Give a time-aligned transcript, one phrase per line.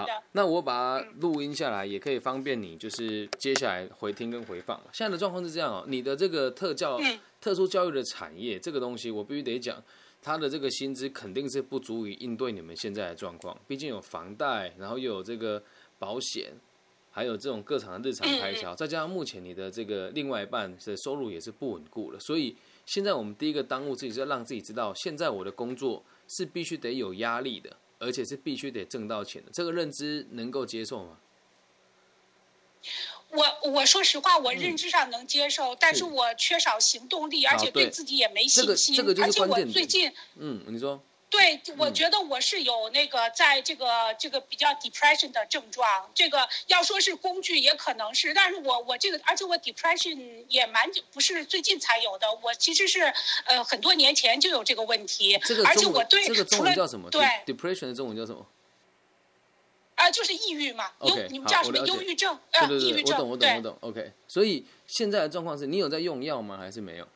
[0.00, 4.80] 好的，那我把它录音下来，也可以方便你，就是接下来回听跟回放。
[4.92, 7.00] 现在的状况是这样哦，你的这个特教、
[7.40, 9.82] 特殊教育的产业，这个东西我必须得讲，
[10.22, 15.62] 它的这个薪资肯定是不足以应对你们现在的状况，毕竟有房贷，然后又有这个
[15.98, 16.52] 保险，
[17.10, 27.76] 还有这种各场的日常开销，再加上目前你的这个另外一半的收入也是不稳固了，所以现在我们第一个当务之急是要让自己知道，现在我的工作是必须得有压力的。
[27.98, 31.18] 而且是必须得挣到钱的，这个认知能够接受吗？
[33.30, 38.94] 我我说实话，我认知上能接受，但是我缺少行动力，而且对自己也没信心。
[38.94, 41.02] 这个这个就是关键最近，嗯，你说。
[41.28, 46.08] 对，我觉得我是有那个在这个这个比较 depression 的症状。
[46.14, 52.32] 这个要说是工具也可能是，但是我我这个而且我 depression 也蛮久，不是最近才有的。
[52.42, 53.12] 我其实是
[53.44, 55.36] 呃很多年前就有这个问题。
[55.44, 57.10] 这个而且我对这个中文叫什么？
[57.10, 58.46] 对，depression 的中文叫什么？
[59.96, 60.92] 啊，就是抑郁嘛。
[61.00, 61.78] OK，你们叫什么？
[61.86, 62.38] 忧郁症？
[62.52, 63.78] 对对对，我懂我懂我懂。
[63.80, 66.56] OK，所以现在的状况是你有在用药吗？
[66.56, 67.08] 还是没有？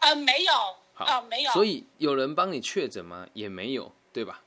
[0.00, 0.52] 呃，没有。
[0.94, 1.50] 啊，没有。
[1.52, 3.26] 所以有人帮你确诊吗？
[3.32, 4.42] 也没有，对吧？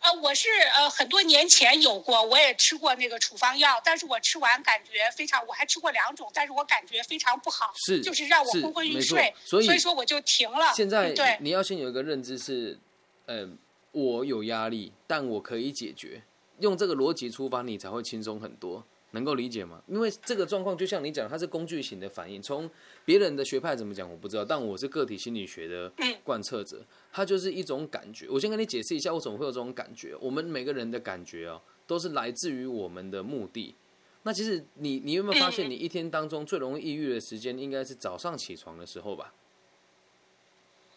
[0.00, 10.72] 呃，我是呃很多年前有过，我也吃过那个处方药，但是我吃完感觉非常，我还吃过两种，但是我感觉非常不好，是就是让我昏昏欲睡，所以所以说我就停了。
[10.74, 12.78] 现在对，你要先有一个认知是，
[13.24, 13.48] 呃，
[13.92, 16.22] 我有压力，但我可以解决，
[16.60, 18.84] 用这个逻辑出发，你才会轻松很多。
[19.12, 19.80] 能够理解吗？
[19.86, 22.42] 因为这个状况就像你讲，它是工具型的反应。
[22.42, 22.68] 从
[23.04, 28.26] 别人的学派怎么讲我不知道，但我是个体心理学的贯彻者，它就是一种感觉。
[28.28, 30.16] 我先跟你解释一下，为什么会有这种感觉。
[30.20, 33.74] 我们每个人的感觉哦，都是来自于我们的目的。
[34.22, 39.34] 那其实你你有没有发现，你一天当中最容易抑郁的时间，应该是早上起床的时候吧？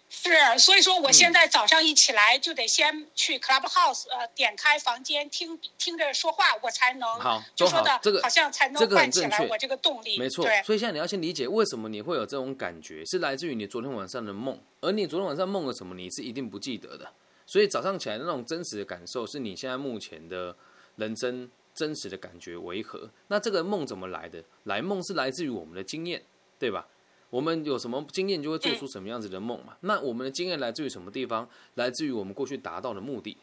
[0.09, 10.17] 是，所以说我现在早上一起来就得先去 Clubhouse，呃，点开房间听听着说话，我才能好，就说的这个好像才能唤起来我这个动力。
[10.17, 17.12] 没错，所以现在你要先理解为什么你会有这种感觉，是来自于你昨天晚上的梦，而你昨天晚上梦了什么，你是一定不记得的。
[17.46, 20.56] 所以早上起来的那种真实的感受，是你现在目前的
[20.96, 23.09] 人生真实的感觉为何？
[23.28, 24.44] 那这个梦怎么来的？
[24.63, 26.23] 来梦是来自于我们的经验，
[26.57, 26.88] 对吧？
[27.30, 29.76] 我们有什么经验，就会做出什么样子的梦嘛？
[29.82, 31.48] 那我们的经验来自于什么地方？
[31.76, 33.36] 来自于我们过去达到的目的，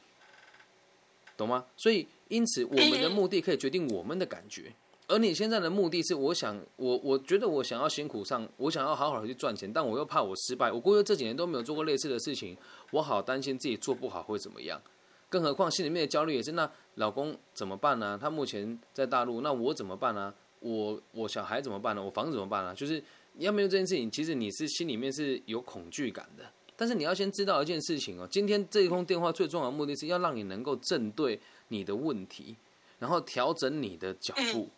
[1.36, 1.66] 懂吗？
[1.76, 4.72] 所以，因此，我们的目的可以决定我们的感觉。
[5.06, 10.72] 而你现在的目的是，我想，我我觉得我想要辛苦上，我想要好好的去赚钱，但我又怕我失败。
[10.72, 12.56] 我过去这几年都没有做过类似的事情，
[12.90, 14.80] 我好担心自己做不好会怎么样。
[15.28, 18.18] 更何况心里面的焦虑也是，那老公怎么办呢？
[18.18, 20.32] 他目前在大陆，那我怎么办呢？
[20.60, 22.02] 我我小孩怎么办呢？
[22.02, 22.74] 我房子怎么办呢？
[22.74, 23.04] 就是。
[23.34, 26.44] 你要面对这件事情，其实你是心里面是有恐惧感的。
[26.76, 32.56] 但是你要先知道一件事情哦，今天这一通电话最重要的目的是要让你能够正对你的问题，
[32.98, 34.68] 然后调整你的脚步，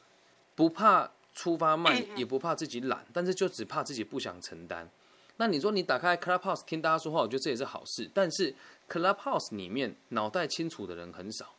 [0.55, 4.91] 不怕出发慢，也不怕自己懒，但是就只怕自己不想承担。
[5.39, 8.11] 那你说你打开 Clubhouse 听大家说话，我觉得这也是好事。
[8.13, 8.55] 但是
[8.89, 11.55] Clubhouse 里面脑袋清楚的人很少，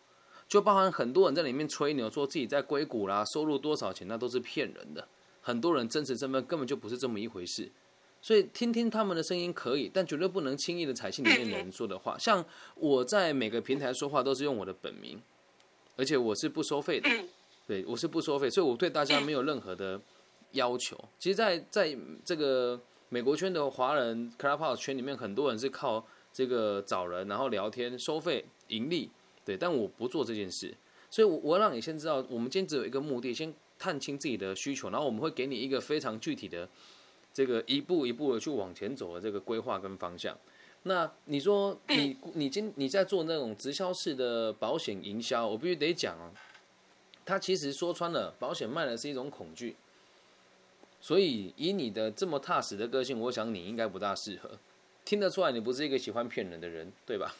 [0.48, 5.08] 就包含很多人在里面吹牛，说自己在硅谷啦，收入多少钱，那都是骗人的。
[5.48, 7.72] 很多人真实身份根本就不是这么一回事，
[8.22, 12.18] 所以听听他们的声音可以，但绝对不能轻易的采信里面的人说的话。
[12.18, 12.44] 像
[12.76, 15.22] 我在每个平台说话都是用我的本名，
[15.96, 17.10] 而且我是不收费的，
[17.66, 20.02] 对我是不收费，所以我对大家没有任何的
[20.52, 20.98] 要求。
[21.18, 22.78] 其实，在在这个
[23.08, 29.10] 美国圈的华人 Clubhouse 圈里面，很多人是靠这个找人，然后聊天收费盈利，
[29.46, 30.76] 对，但我不做这件事，
[31.10, 33.54] 所以我我让你先知道，我们今天只有一个目的，先。
[33.80, 36.68] 探清自己的需求，然后我们会给你一个非常具体的
[37.34, 40.38] 这个一步一步的去往前走的这个规划跟方向。
[40.84, 46.32] 那你说你你今你在做那种直销式的保险营销，我必须得讲哦，
[47.26, 49.76] 它其实说穿了，保险卖的是一种恐惧。
[51.00, 54.52] 所以以你的这么踏实的个性，我想你应该不大适合。
[55.06, 57.36] 听得出来，你不是一个喜欢骗人的人，对吧？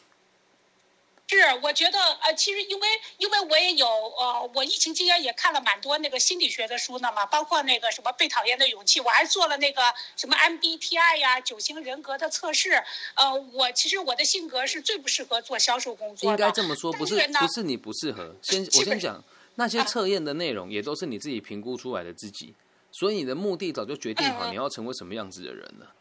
[1.30, 9.82] 是，我觉得呃，其实因为因为我也有呃，我疫情期间也看了蛮多那个心理学的书呢嘛，包括那个什么被讨厌的勇气，我还做了那个
[10.16, 12.82] 什么 MBTI 呀九型人格的测试。
[13.14, 16.32] 呃，我其实我的性格是最不适合做销售工作的。
[16.32, 18.34] 应该这么说，不是不是你不适合。
[18.40, 19.22] 先我先讲
[19.56, 22.54] 那些测验的内容，也都是你自己评估出来的自己，
[22.90, 25.94] 所以你的目的早就决定好你要成为什么样子的人了。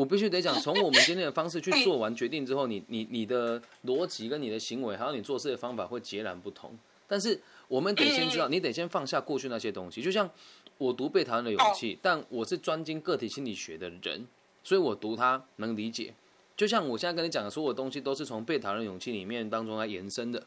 [0.00, 6.72] 我必须得讲，从我们今天的方式去 做完决定之后，你你你的逻辑跟你的行为，还有你做事的方法会截然不同。
[7.06, 7.38] 但是
[7.68, 10.00] 我们得先知道，你得先放下过去那些东西。
[10.00, 10.30] 就像
[10.78, 14.26] 我读《被讨厌的勇气》，但我是专精个体心理学的人，
[14.64, 16.14] 所以我读它能理解。
[16.56, 20.42] 就像我现在跟你讲的所有东西，都是从被讨厌的勇气里面当中来延伸的。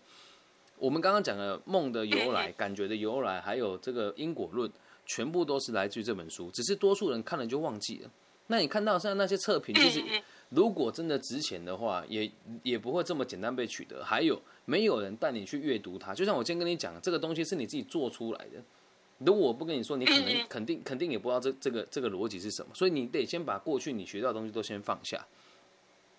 [0.80, 4.68] 我们刚刚讲的梦的由来、感觉的由来，还有这个因果论，
[5.06, 6.50] 全部都是来自于这本书。
[6.50, 8.10] 只是多数人看了就忘记了。
[8.48, 10.04] 那你看到像那些测评，其实
[10.50, 12.30] 如果真的值钱的话，也
[12.62, 14.04] 也不会这么简单被取得。
[14.04, 16.14] 还有没有人带你去阅读它？
[16.14, 18.62] 就像我今天跟你讲，这个东西是你自己做出来的。
[19.20, 22.76] 如果我不跟你说，你可能肯定肯定也不知道这这个这个逻辑是什么。
[22.76, 25.26] 所以你得先把过去你学到的东西都先放下，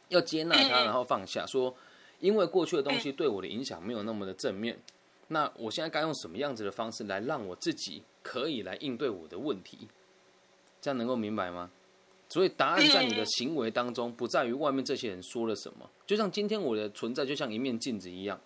[0.08, 1.46] 要接纳它，然后放下。
[1.46, 1.74] 说
[2.20, 4.78] 因为过去的东西对我的影响没有那么的正面，
[5.28, 9.86] 那我现在该用什么样子的方式来让我自己可以来应对我的问题？
[10.80, 11.70] 这样能够明白吗？
[12.34, 15.88] 所以答案在你的行为当中，不在于外面这些人说了什么。
[16.04, 18.40] 就像今天我的存在就像一面镜子一样，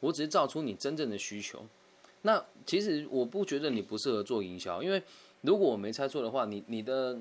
[0.00, 1.64] 我只是照出你真正的需求。
[2.20, 5.02] 那其实我不觉得你不适合做营销，因为
[5.40, 7.18] 如果我没猜错的话，你你的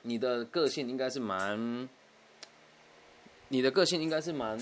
[0.00, 1.86] 你的个性应该是蛮，
[3.48, 4.58] 你的个性应该是蛮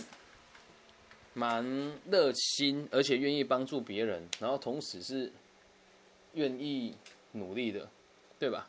[1.35, 1.65] 蛮
[2.11, 5.31] 热心，而且愿意帮助别人，然后同时是
[6.32, 6.97] 愿意
[7.31, 7.88] 努力的，
[8.41, 8.69] 对吧？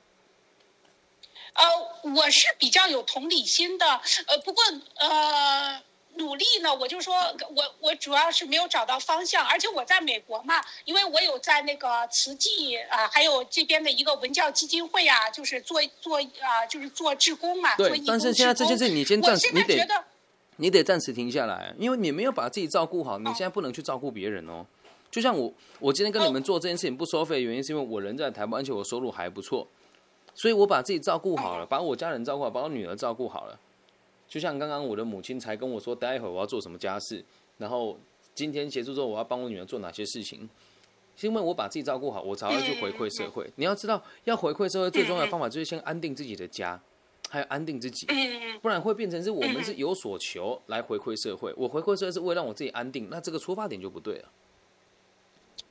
[1.56, 3.86] 呃，我是比较有同理心的，
[4.28, 4.64] 呃，不过
[5.00, 5.82] 呃，
[6.16, 7.16] 努力呢，我就说
[7.56, 17.76] 我我主要是没有找到方向，而且我在美国嘛，因为我有在那个慈济啊，还有这边的一个文教基金会啊，就是做做啊，就是做志工嘛。
[17.76, 20.04] 对，但是现在这件事你先暂时，你得得
[20.58, 24.66] 你得暂时停下来，因为你没有把自己照顾好，你现在不能去照顾别人哦。
[25.12, 29.66] 就像我，我今天跟你们做这件事情不收费，原因是因为我人在台湾，而且我收入还不错。
[30.36, 33.60] 所以我把自己照顾好了，把我家人照顾好，把我女儿照顾好了。
[34.28, 37.24] 就像刚刚我的母亲才跟我说，待会我要做什么家事，
[37.58, 37.98] 然后
[38.34, 40.50] 今天结束之后我要帮我女儿做哪些事情，
[41.16, 43.50] 是因为我把自己照顾好，我才会去回馈社会。
[43.56, 46.78] 你要知道，要回馈社会最重要的方法就是先安定自己的家，
[47.30, 48.08] 还有安定自己，
[48.62, 51.54] 不然会变成是我们是有所求来回馈社会。
[51.56, 54.30] 我回馈社会是为了让我自己安定，那这个出发点就不对了。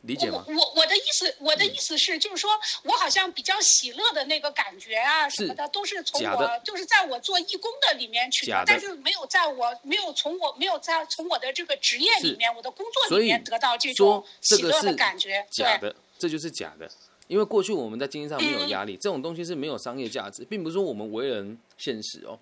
[0.06, 0.44] 理解吗？
[0.46, 2.50] 我我的意思，我的意思是，就是说
[2.82, 15.46] 我好像比较喜乐的那个感觉啊什么的，都是从我就是在我做义工的里面取得，但是没有在我没有从我没有在从我的这个职业里面，我的工作里面得到这种喜乐的感觉。
[15.50, 16.88] 假的，这就是假的。
[17.26, 22.38] 因为过去我们在经济上没有压力，这种东西是没有商业价值，并不是说我们为人现实哦。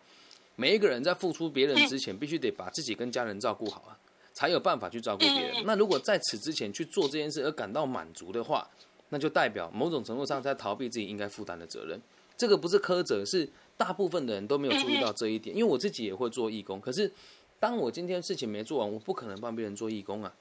[0.56, 3.96] 每一个人在付出别人之前，必须得把自己跟家人照顾好啊。
[4.32, 5.64] 才有办法去照顾别人。
[5.64, 8.68] 那如果在此之前去做这件事而感到满足的话，
[9.10, 12.00] 那就代表某种程度上在逃避自己应该负担的责任。
[12.36, 15.54] 这个不是苛责，是大部分的人都没有注意到这一点。
[15.54, 17.12] 因为我自己也会做义工，可是
[17.60, 20.32] 当我今天事情没做完，我不可能帮别人做义工啊，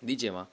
[0.00, 0.48] 理解吗？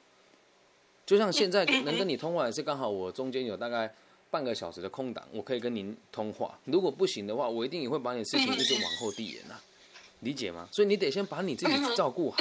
[1.05, 3.93] 就像现在能跟你通话，也是刚好我中间有大概
[4.29, 6.59] 半个小时的空档，我可以跟您通话。
[6.65, 9.59] 如果不行的话，我一定也会把你事情一直往后递延啊。
[10.21, 10.67] 理解吗？
[10.71, 12.37] 所以你得先把你自己照顾好。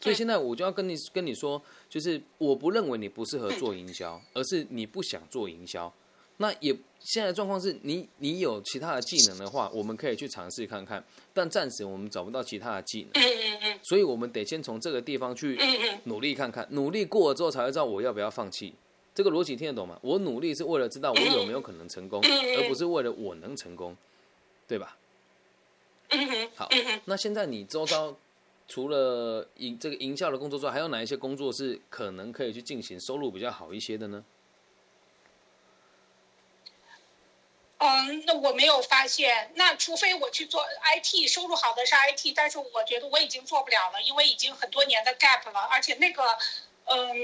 [0.00, 5.92] 所以现在我就要跟你跟你说，就是我不认为你不适合做营销，而是你不想做营销。
[6.40, 11.02] 那也现在状况是你你有其他的技能的话，我们可以去尝试看看。
[11.34, 13.22] 但暂时我们找不到其他的技能，
[13.82, 15.58] 所以我们得先从这个地方去
[16.04, 16.66] 努力看看。
[16.70, 18.72] 努力过了之后才会知道我要不要放弃。
[19.14, 19.98] 这个逻辑听得懂吗？
[20.00, 23.96] 我努力是为了知道我有没有可能成功，而不是为了我能成功，
[24.68, 24.96] 对吧？
[26.54, 26.68] 好，
[27.04, 28.16] 那现在你周遭
[28.66, 34.24] 除了营这个营销的工作之外，还有哪一些工作是可能可以去进行，收入比较好一些的呢？
[37.78, 39.52] 嗯，那我没有发现。
[39.54, 40.64] 那除非我去做
[40.96, 46.24] IT，收入好的是 IT，但是我觉得我已经做不了了，因为已经很多年的 gap 了，而且那个。
[46.90, 47.14] 嗯，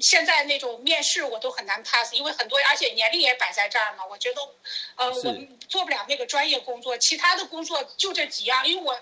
[0.00, 4.04] 现在那种面试我都很难 pass，因为很多，而且年龄也摆在这儿嘛。
[4.06, 4.40] 我觉得，
[4.96, 5.36] 呃，我
[5.68, 9.00] 做不了那个专业工作，其他的工作就这几样，因为我。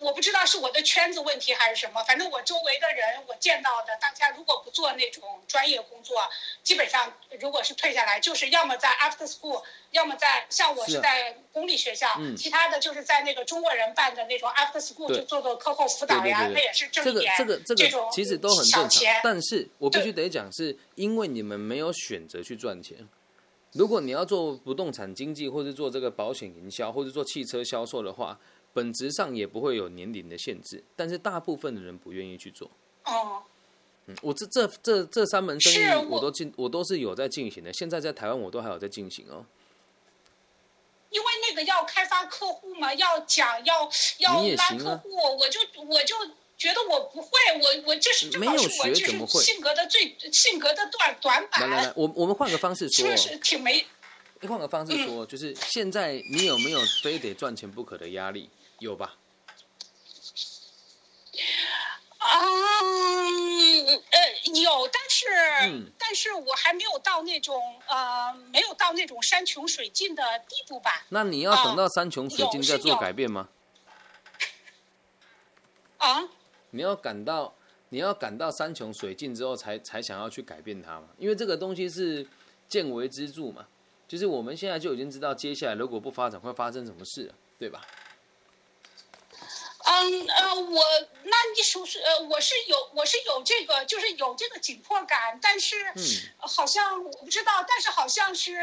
[0.00, 6.22] 我不知道是我的圈子问题还是什么，反正我周围的人，我见到的大家如果不做那种专业工作，
[6.62, 19.04] 基本上如果是退下来，就是要么在 after school，要么在像我是在公立学校，其他的就是在那个中国人办的那种 after school 就做做课后辅导呀，那也是挣点这个这个这个其实都很正常。
[19.22, 23.06] 但是我必须得讲，是因为你们没有选择去赚钱。
[23.72, 28.40] 如果你要做不动产经济，或者做这个保险营销，或者做汽车销售的话。
[28.72, 32.70] 本质上也不会有年龄的限制，但是大部分的人不愿意去做。
[33.04, 33.42] 哦，
[34.06, 37.72] 嗯，我这这这这三门生意我都进，我都是有在进行的。
[37.72, 39.44] 现在在台湾我都还有在进行哦。
[41.10, 45.58] 因为那个要开发客户嘛，要讲要要拉客户，我就
[45.88, 46.14] 我就
[46.56, 51.68] 觉得我不会，我我就是正好是我这是性格的最性格的短短板。
[51.68, 53.84] 来来来，我我们换个方式说，确实挺没。
[54.48, 58.48] 换个方式说，就是现在你有没有非得赚钱不可的压力？
[58.80, 59.14] 有吧？
[62.18, 65.26] 嗯，呃，有，但是，
[65.62, 71.06] 嗯但是我还没有到那种呃，没有到那种山穷水尽的地步吧？
[71.08, 73.48] 那你要等到山穷水尽再做改变吗？
[75.98, 76.28] 啊，
[76.70, 77.54] 你要感到
[77.90, 81.08] 你要感到山穷水尽之后才才想要去改变它嘛？
[81.18, 82.26] 因为这个东西是
[82.68, 83.66] 见微知著嘛，
[84.06, 87.80] 就是我们现在就已经知道接下来如果不发展会发生什么事了，对吧？
[89.92, 90.84] 嗯呃，我
[91.24, 96.02] 那你说是呃，我是有我是有这个就是有这个紧迫感，但是嗯
[96.38, 98.56] 好像我不知道，但是好像是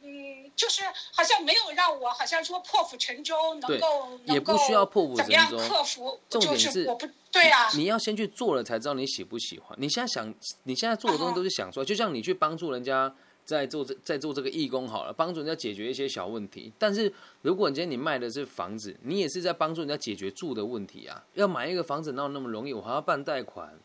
[0.00, 9.76] 嗯，就是好像没有让我好像说破釜沉舟，能够也不需要破釜怎么样沉舟克服，重点就是我不对啊，你要先去做了才知道你喜不喜欢。
[9.78, 13.14] 你现在想，你现在做的东西都是想出来，就像你去帮助人家
[13.44, 16.72] 在做这在做这个义工好了，帮助人家解决一些小问题。
[16.78, 21.24] 但是如果你今天你卖的是房子，你也是在帮助人家解决住的问题啊。
[21.34, 22.72] 要买一个房子哪有那么容易？
[22.72, 23.78] 我还要办贷款，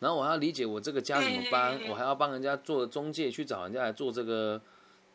[0.00, 4.60] 然后我还要理解我这个家怎么搬，我还要帮人家做中介去找人家来做这个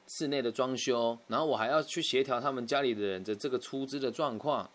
[0.08, 4.70] 室内的装修，然后我还要去协调他们家里的人的这个出资的状况。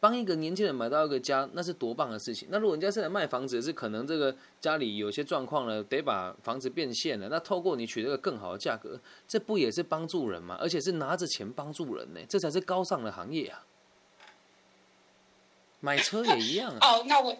[0.00, 2.48] 帮一个年轻人买到一个家，那是多棒的事情。
[2.50, 7.28] 那如果人家是来卖房子，是可能这个家里有些状况了，得把房子变现了。
[7.28, 10.56] 那透过你取得个更好的价格，这不也是帮助人吗？
[10.58, 13.66] 而且是拿着钱帮助人呢，这才是高尚的行业啊！
[15.80, 16.78] 买车也一样啊。
[16.80, 17.36] 哦，那我，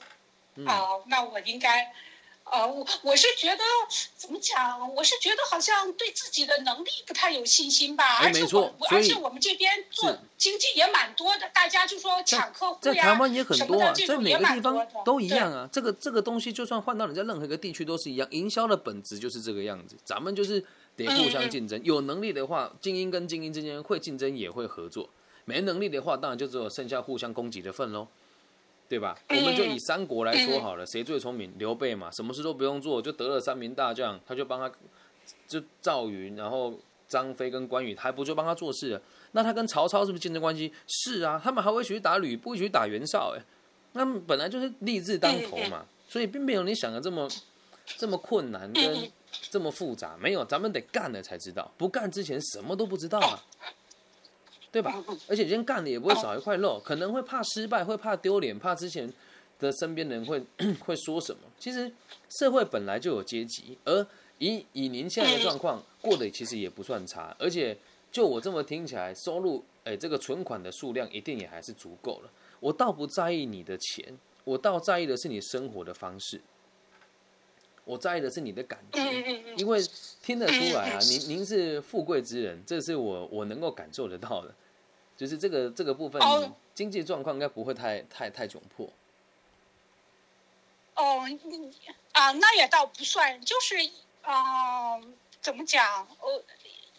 [0.57, 1.91] 嗯哦，那我应该，
[2.53, 3.63] 呃，我我是觉得
[4.17, 4.95] 怎么讲？
[4.95, 8.19] 我是觉得好像对自己的能力不太有信心吧。
[8.19, 15.69] 而且哎没错我，而且我们这边做经济也蛮多的，大家就说抢客户在呀，台湾也很多在每个地方都一样啊。
[15.73, 18.29] 这个这个东西，就算换到你在任何一个地区都是一样。
[18.31, 20.65] 营销的本质就是这个样子，咱们就是
[20.97, 21.81] 得互相竞争。
[21.85, 25.09] 有能力的话，精英跟精英之间会竞争，也会合作；
[25.45, 28.09] 没能力的话，当然就只有剩下互相攻击的份喽。
[28.91, 29.17] 对吧？
[29.29, 31.49] 我们就以三国来说好了，谁最聪明？
[31.59, 34.69] 刘备嘛，什么事都不用做，就得了三名大将，他就帮他，
[35.47, 39.03] 就赵云，然后张飞跟关羽，还不就帮他做事了？
[39.31, 40.73] 那他跟曹操是不是竞争关系？
[40.89, 43.45] 是啊，他们还会一起去打吕布，一起去打袁绍，哎，
[43.93, 47.29] 那本来就是立志当头嘛，所以并没有你想的这么
[47.97, 53.39] 这么困难跟这么复杂，没有，咱们得干了才知道，不干之前什么都不知道啊。
[54.73, 55.03] 对吧？
[55.29, 59.13] 而且今天干的也不会少一块肉，可能会怕失败，会怕丢脸，怕之前
[59.59, 60.41] 的身边人会
[60.81, 61.41] 会说什么。
[61.59, 61.91] 其实
[62.29, 64.07] 社会本来就有阶级，而
[64.39, 67.77] 以以您现在的状况过得其实也不算差，而且
[68.13, 72.31] 就我这么听起来，收入哎这个存款的数量一定也还是足够了。
[72.61, 76.41] 我倒不在意你的钱，我倒在意的是你生活的方式，
[77.85, 79.01] 我在意的是你的感觉。
[79.01, 79.81] 嗯嗯嗯因为
[80.23, 84.55] 听得出来啊，您您是富贵之人，这是我我能够感受得到的，
[85.21, 88.89] 就是这个这个部分哦经济状况应该不会太太太窘迫。
[90.95, 91.75] 哦，嗯
[92.13, 93.77] 啊，那也倒不算，就是
[94.23, 94.99] 啊、
[95.43, 96.09] 怎么讲？
[96.23, 96.43] 呃，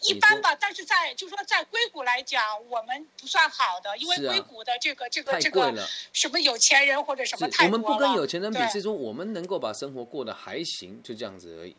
[0.02, 0.54] 一般吧。
[0.54, 5.74] 但是在就说在硅谷来讲，我们不算好的，因为硅谷的这个这个太这个
[6.12, 11.74] 什么有钱人或者什么太多我们不跟有钱人比，对是说我们能够把生活过得还行，就这样子而已，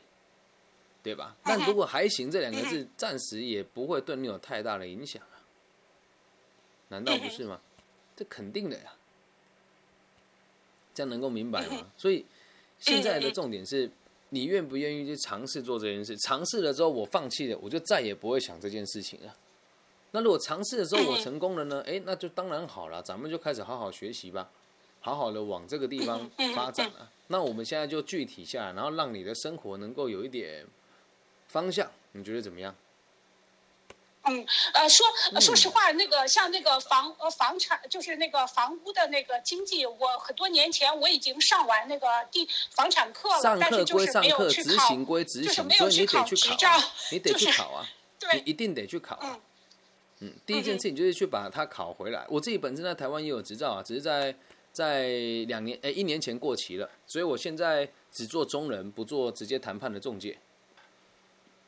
[1.02, 1.38] 对吧？
[1.38, 5.33] 嗯但如果“还行”这两个字，暂时也不会对你有太大的影响啊，
[6.94, 7.60] 难道不是吗？
[8.16, 8.94] 这肯定的呀，
[10.94, 11.92] 这样能够明白吗？
[11.98, 12.24] 所以
[12.80, 13.90] 现在的重点是。
[14.36, 16.18] 你愿不愿意去尝试做这件事？
[16.18, 19.38] 尝试了之后，我放弃了，我就再也不会想这件事情了。
[20.10, 21.84] 那如果尝试的时候我成功了呢？
[21.86, 24.50] 哎，那就当然好了，咱们就开始好好学习吧，
[25.02, 27.12] 好好的往这个地方发展啊。
[27.28, 30.66] 那我们现在就具体下来，然后让你的生活能够有一点
[31.48, 32.76] 方向，你觉得怎么样？
[34.24, 47.90] 嗯，呃，说呃说嗯实话，那个像那个房呃房产，就是那个房屋的那个经济，我很多年前我已经上完那个地房产课了，上课但是就是没有归上课，去考，执行归执行，就是没所以你有去考得去考执照啊，你得去考啊，
[48.34, 49.30] 你，一定得去考啊。
[49.34, 49.42] 嗯
[50.20, 52.26] 嗯，第一件事情就是去把它考回来。
[52.30, 54.34] 我自己本身在台湾也有执照啊，只是在
[54.72, 55.10] 在
[55.48, 60.40] 两年诶、一年前过期了，所以我现在只做中人，不做直接谈判的中介。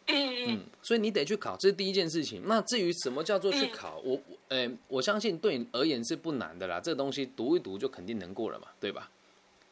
[0.07, 2.43] 嗯所以你得去考，这是第一件事情。
[2.45, 9.09] 那至于什么叫做去考，我我诶、我相信对你而言是不难的啦，这个东西读一读就肯定能过了嘛，对吧？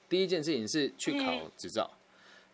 [0.10, 1.90] 第一件事情是去考执照，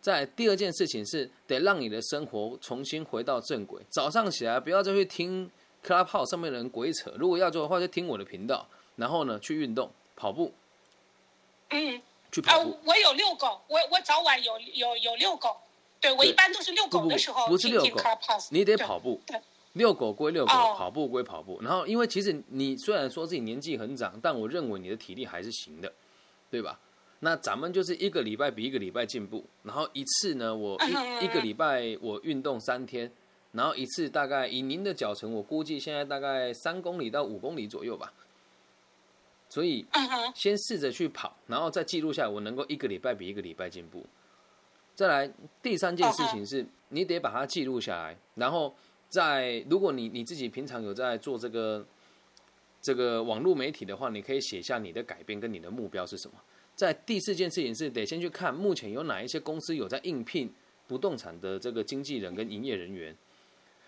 [0.00, 3.82] 再第二件事情是得让你的生活重新回到正轨。
[3.88, 5.50] 早上起来不要再去听
[5.84, 10.52] Clubhouse 上面的人鬼扯，如果要做的话就听我的频道，然后呢去运动跑步，
[11.70, 12.78] 嗯，去跑步呃，。
[12.84, 15.56] 我有遛狗，我我早晚有有有遛狗，
[16.00, 18.00] 对我一般都是遛狗的时候不是遛狗
[18.50, 19.38] 你得跑步对，
[19.74, 21.60] 遛狗归遛狗，哦跑步归跑步。
[21.62, 25.92] 然后，因为其实你虽然说自己年纪很长，但我认为你的体力还是行的，
[26.50, 26.80] 对吧？
[27.20, 33.12] 那咱们就是一个礼拜比一个礼拜进步，然后一次呢，我一一个礼拜我运动三天，
[33.52, 38.10] 然后一次大概以您的脚程，我估计现在大概三公里到五公里左右吧。
[39.50, 39.84] 所以
[40.34, 44.06] 先试着去跑，然后再记录下来，我能够一个礼拜比一个礼拜进步。
[45.00, 48.74] 再来第三件事情是，你得把它记录下来，然后
[49.08, 51.82] 在如果你你自己平常有在做这个
[52.82, 56.34] 这个网络媒体的话，你可以写下你的改变跟你的目标是什么。
[56.74, 60.52] 在第四件事情是得先去看目前有哪一些公司有在应聘
[60.86, 63.16] 不动产的这个经纪人跟营业人员，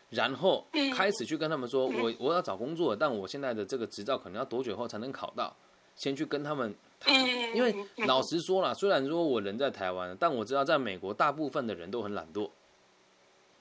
[0.09, 5.55] 然后开始去跟他们说，我我要找工作，但我现在的这个执照可能要多久后才能考到？
[5.95, 7.75] 先去跟他们谈，嗯因为
[8.07, 12.49] 老实说了，虽然说我人在台湾，但我知道在美国大部分的人都很懒惰，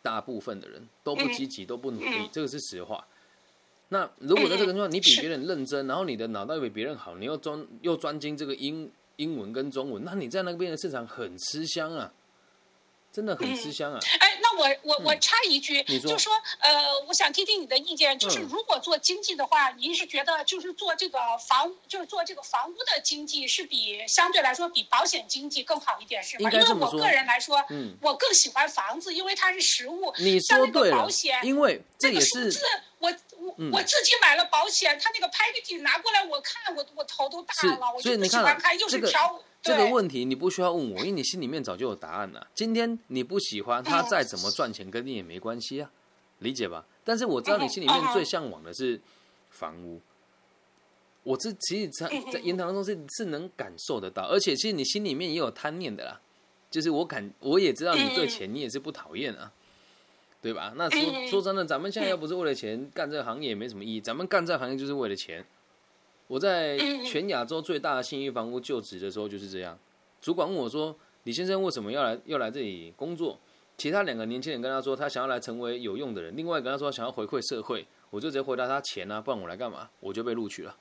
[0.02, 3.06] 大部分的人都不积极，都不努力，这个是实话。
[3.90, 12.12] 那如果在这个地方，你比别人认真，然后你的脑袋又比别人好，你又专又专精这个英英文跟中文，那你在那边的市场很吃香啊，
[13.12, 14.00] 真的很吃香啊。
[14.62, 26.52] 我我我插一句，就说呃，我想听听你的意见，就是嗯如果做经济的话，您是觉得就是做这个房，就是做这个房屋的经济是比相对来说比保险经济更好一点，是吗？
[26.52, 30.14] 因为我个人来说，嗯我更喜欢房子，因为它是实物。
[30.20, 32.66] 你像那个说对了保险，因为这也是那个数字，
[33.00, 42.48] 我我、嗯我自己买了保险，他那个 package 拿过来，我看我我头都大了，我就不喜欢看，又这个是挑这个问题你不需要问我，因为你心里面早就有答案了。
[42.56, 45.92] 今天你不喜欢他再怎么赚钱，跟你也没关系啊，
[46.40, 46.86] 理解吧？
[47.04, 49.00] 但是我知道你心里面最向往的是
[49.50, 50.02] 房屋。
[51.24, 56.20] 我这其实在在言谈当中是是能感受得到，而且其实你心里面也有贪念的啦，
[56.72, 59.52] 就是我感我也知道你对钱你也是不讨厌啊，
[60.42, 60.74] 对吧？
[60.76, 65.46] 那说说真的，咱们现在要不是为了钱干这个行业也没什么意义，咱们干这个行业就是为了钱。
[66.32, 69.78] 我在全亚洲最大的信义房屋就职的时候就是这样，
[70.22, 70.96] 主管问我说
[71.26, 73.38] ：“李先生为什么要来要来这里工作？”
[73.76, 77.86] 其他两个年轻人跟他说，他想要来成为有用的人；另外一个跟他说想要回馈社会。
[78.12, 79.90] 我就直接回答他钱啊，不然我来干嘛？
[80.00, 80.74] 我就被录取了。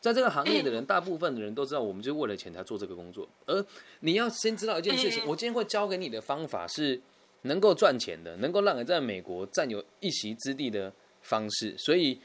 [0.00, 3.28] 在这个行业的人，大部分的人都知道，我们就是为了钱才做这个工作。
[3.44, 3.62] 而
[4.00, 6.98] 你要先知道一件事情，我今天会教给你的方法是
[7.42, 11.76] 能够赚钱的，能够让你在美国占有一席之地的方式。
[11.76, 12.18] 所以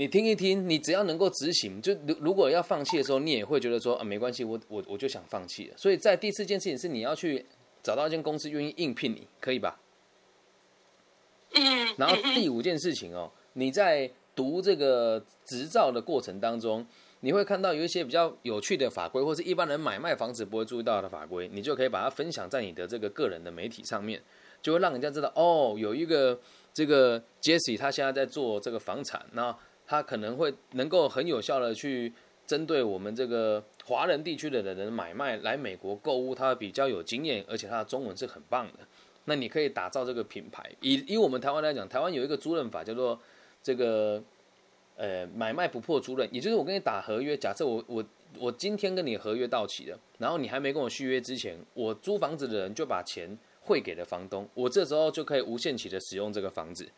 [0.00, 5.76] 你听一听，你只要能够执行，就如如果要放弃的时候，你也会觉得说啊，没关系，我我我就想放弃了。
[5.76, 7.44] 所以在第四件事情是你要去
[7.82, 9.78] 找到一间公司愿意应聘你，可以吧？
[11.54, 16.86] 嗯，然后第五件事情哦，你在读这个执照的过程当中，
[17.20, 24.22] 你会看到有一些比较有趣的法规，或是一般人买卖房子不会注意到的法规，你就可以把它分享在你的这个个人的媒体上面，
[24.62, 26.40] 就会让人家知道哦，有一个
[26.72, 29.54] 这个 Jesse 他现在在做这个房产，那
[29.90, 32.12] 他可能会能够很有效的去
[32.46, 38.78] 针对我们这个华人地区的人买卖来美国购物，他比较有经验，而且他的中文是很棒的。
[39.24, 40.70] 那你可以打造这个品牌。
[40.80, 43.18] 以以我们台湾来讲，台湾有一个租赁法叫做
[43.64, 44.22] 这个
[44.96, 48.04] 呃买卖不破租赁，也就是我跟你打合约，假设我我
[48.38, 56.88] 我今天跟你合约到期了，然后你还没跟我续约之前，我租房子的人就把钱汇给了房东，我这时候就可以无限期的使用这个房子。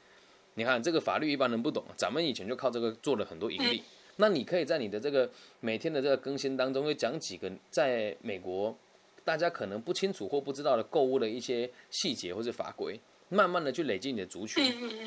[0.54, 3.82] 你看这个法律一般人不懂，咱们以前就靠这个做了很多盈利。
[4.16, 5.28] 那你可以在你的这个
[5.60, 8.76] 每天的这个更新当中，会讲几个在美国
[9.24, 14.62] 大家可能不清楚或不知道的购物的一些细节或者法规，慢慢的去累积你的族群，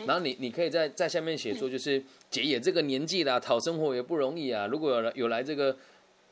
[0.08, 4.66] 然后你你可以在在下面写说，就是姐也这个年纪啦，讨生活也不容易啊。
[4.66, 5.78] 如果有来有来这个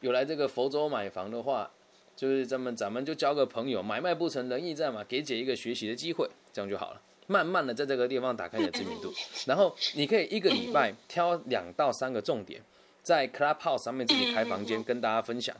[0.01, 1.69] 有来这个佛州买房的话，
[2.15, 7.01] 就是咱们咱们就交个朋友，买卖不成仁义在嘛，给姐一个学习的机会，这样就好了。
[7.27, 9.13] 慢慢的在这个地方打开你的知名度，
[9.45, 12.61] 然后你可以一个礼拜挑两到三个重点，
[13.01, 15.55] 在 Clubhouse 上面自己开房间跟大家分享。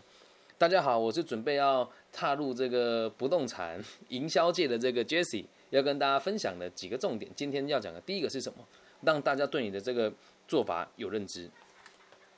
[0.58, 7.30] 大家好，我是准备要踏入这个不动产营销界的这个 Jesse，要跟大家分享的几个重点。
[7.36, 8.60] 今天要讲的第一个是什么？
[9.02, 10.14] 让大家对你的这个
[10.48, 11.50] 做法有认知，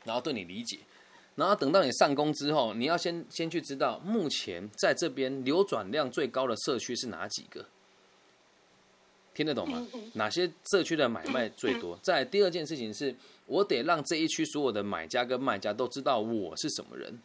[0.04, 0.80] 然后对你理解，
[1.36, 7.66] 然后等到你上工之后，你要先先去知道目前在这边流转量最高的社区是哪几个。
[9.36, 9.86] 听得懂吗？
[10.14, 12.00] 哪些社区的买卖最多？
[12.02, 13.14] 再第二件事情是，
[13.46, 17.20] 我得让这一区所有的买家跟卖家都知道我是什么人，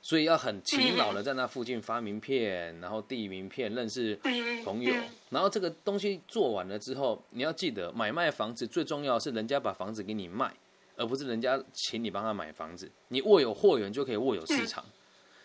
[0.00, 4.18] 所以要很勤劳的在那附近发名片，然后递名片，认识
[4.64, 4.94] 朋友。
[5.28, 10.50] 然后这个东西做完了之后，你要记得买卖房子最重要是人家把房子给你卖，
[10.96, 12.90] 而不是人家请你帮他买房子。
[13.08, 14.82] 你握有货源就可以握有市场，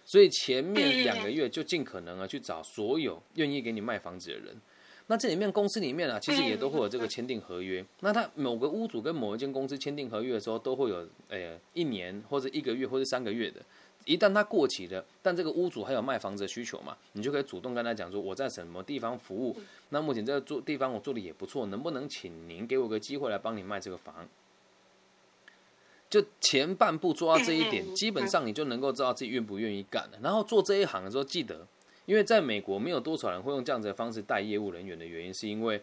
[0.05, 4.55] 所以前面两个月就尽可能的去找所有愿意给你卖房子的人。
[5.11, 7.83] 那这里面公司里面啊，其实也都会有这个签订合约。
[8.01, 10.97] 那他某个屋主跟某一间公司签订合约的时候，都会有
[11.29, 13.59] 呃一年或者一个月或者三个月的。
[14.05, 19.57] 一旦它过期了，但这个屋主还有卖房子的需求嘛，你就可以主动跟他讲说，我在什么地方服务，
[19.89, 24.27] 那目前这个做地方我做的也不错，能不能请您给我个机会来帮你卖这个房？
[26.07, 30.19] 就前半步做到这一点，基本上你就能够知道自己愿不愿意干了。
[30.21, 31.67] 然后做这一行的时候，记得。
[32.09, 35.79] 因为在美国，没有多少人会用这样子的方式带业务人员的原因，是因为，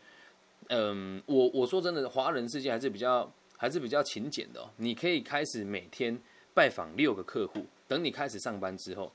[0.70, 4.68] 嗯，我我说真的，华人世界还是比较还是比较勤俭的。
[4.78, 6.20] 你可以开始每天
[6.52, 9.12] 拜访六个客户，等你开始上班之后，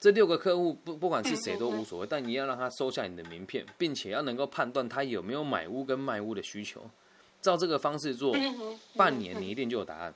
[0.00, 6.80] 这六个客户不不管是谁都无所谓，但你要让他收下你的名片，并且要能够判断他有没有买屋跟卖屋的需求，
[7.42, 8.34] 照这个方式做，
[8.96, 10.14] 半年你一定就有答案。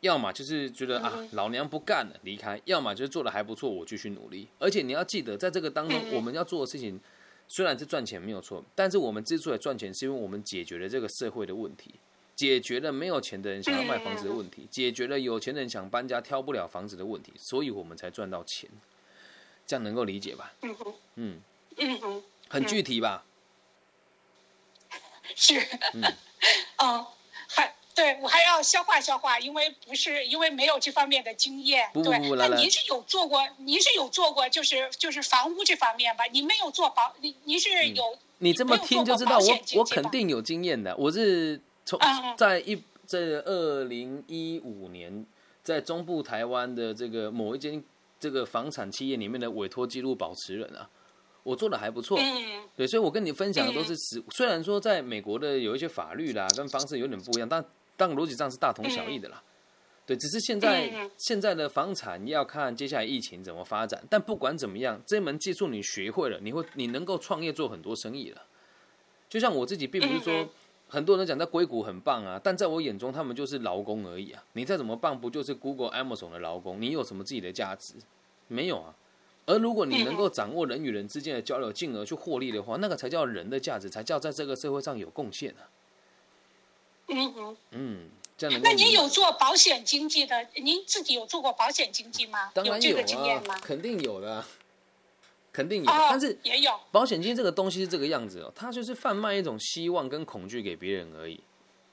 [0.00, 4.48] 要么就是觉得啊，老娘不干了，离开；要么就是做的还不错，我继续努力。
[4.58, 6.98] 而且你要记得，在这个当中，我们要做的事情
[7.48, 11.94] 虽然是赚钱没有错，但是我们之所以赚钱，是因为我们解决了这个社会的问题，
[12.34, 18.70] 解决了没有钱的人想要卖房子的问题，解决了有钱人想搬家挑不了房子的问题，所以我们才赚到钱。
[19.66, 20.52] 这样能够理解吧？
[21.16, 21.40] 嗯
[21.76, 23.24] 嗯嗯很具体吧？
[25.36, 25.60] 是
[25.92, 26.02] 嗯
[26.78, 27.06] 哦。
[28.00, 31.90] 对，我还要消化消化，因为不是因为没有这方面的经验。
[31.92, 36.24] 对，那您是有做过，您是有做过，就是就是房屋这方面吧？
[36.32, 38.02] 您没有做保，您您是有。
[38.38, 40.96] 你这么听就知道，我我肯定有经验的。
[40.96, 42.00] 我是从
[42.38, 45.26] 在一在二零一五年，
[45.62, 47.84] 在中部台湾的这个某一间
[48.18, 50.88] 这个房产企业里面的委托记录保持人啊。
[51.42, 52.18] 我做的还不错，
[52.76, 54.22] 对，所以我跟你分享的都是实。
[54.30, 57.64] 虽然说在美国的有一些法律啦跟方式有点不一样，但
[58.00, 59.42] 但逻辑上是大同小异的啦。
[60.06, 64.02] 对，只是现在现在的房产要看接下来疫情怎么发展。
[64.08, 68.42] 但不管怎么样，这门技术你学会了，你会你能够创业做很多生意了。
[69.28, 70.48] 就像我自己，并不是说
[70.88, 74.42] 很多人讲在硅谷很棒啊，但在我眼中，他们就是劳工而已啊。
[74.54, 76.80] 你再怎么棒，不就是 Google、Amazon 的劳工？
[76.80, 77.94] 你有什么自己的价值？
[78.48, 78.94] 没有啊。
[79.46, 85.60] 而如果你能够掌握人与人之间的交流，进而去获利的话，那个才叫人的价值，才叫在这个社会上有贡献呢。
[87.10, 90.46] 嗯嗯嗯，这样那您有做保险经纪的？
[90.56, 92.50] 您自己有做过保险经纪吗？
[92.54, 94.44] 当然有啊，肯定有的，
[95.52, 95.90] 肯定有。
[95.90, 101.38] 但是也有保险金这个东西是这个样子哦，它就是贩卖一种希望跟恐惧给别人而已。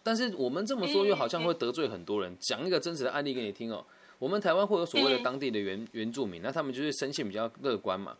[0.03, 2.33] 但是我们这么说又好像会得罪很多人。
[2.39, 3.83] 讲一个真实的案例给你听哦。
[4.19, 8.15] 我们台湾会有所谓的当地的原原住民，那他们就是生性比较乐观嘛。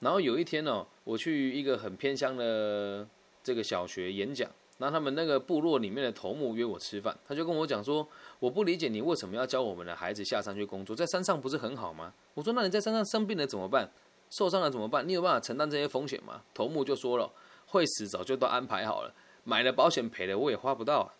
[0.00, 3.06] 然后有一天哦，我去一个很偏乡的
[3.42, 8.06] 这个小学演讲，那他们那个部落里面的头目约我吃饭，他就跟我讲说
[8.40, 13.88] ：“我不理解你为什么要教我们的孩子下山去工作，在山上不是很好吗？”我说：“那你在山上生病了怎么办？
[14.30, 15.06] 受伤了怎么办？
[15.06, 17.30] 你有办法承担这些风险吗？”头目就说了
[17.68, 21.12] ：“会死早就都安排好了，买了保险赔了我也花不到。”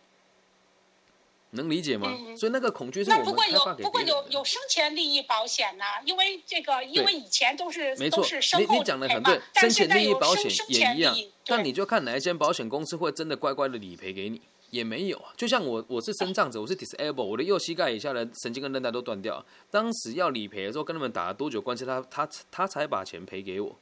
[1.53, 2.09] 能理解吗？
[2.37, 11.17] 所以那个恐惧是我们不过有不过有有生前利益保险呢，因为这个因为以前都是都是生你你讲的很对，生前利益保险也一样。
[11.49, 15.33] 那你就看哪一间保险公司会真的乖乖的理赔给你，也没有啊。
[15.37, 19.45] 就像我我是身障者，我是 disable，我的右膝盖以下的神经跟韧带都断掉。
[19.71, 23.77] 当时要理赔的时候，跟他们打了多久关系，他他他才把钱赔给我。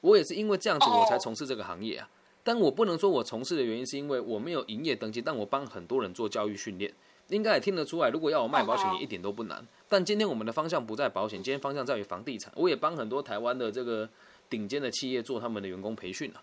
[0.00, 2.08] 我也是因为这样子，我才从事这个行业啊。
[2.44, 6.92] 但我不能说我从事的原因是因为我没有营业登记，但我帮很多人做教育训练。
[7.28, 9.66] 应该也听得出来，如果要我卖保险，也一点都不难。
[9.88, 12.52] 但今天我们的方向不在保险，今天方向在于房地产。
[12.54, 14.06] 我也帮很多台湾的这个
[14.50, 16.42] 顶尖的企业做他们的员工培训了。